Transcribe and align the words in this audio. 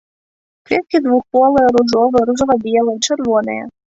Кветкі 0.67 1.01
двухполыя, 1.07 1.67
ружовыя, 1.77 2.23
ружова-белыя, 2.31 2.99
чырвоныя. 3.05 3.63